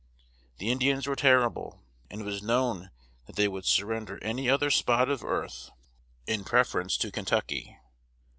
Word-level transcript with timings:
The 0.57 0.71
Indians 0.71 1.05
were 1.05 1.15
terrible; 1.15 1.83
and 2.09 2.21
it 2.21 2.23
was 2.23 2.41
known 2.41 2.89
that 3.27 3.35
they 3.35 3.47
would 3.47 3.65
surrender 3.65 4.17
any 4.23 4.49
other 4.49 4.71
spot 4.71 5.09
of 5.09 5.23
earth 5.23 5.69
in 6.25 6.43
preference 6.43 6.97
to 6.97 7.11
Kentucky. 7.11 7.77